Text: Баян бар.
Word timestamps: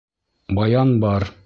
Баян 0.59 0.97
бар. 1.05 1.31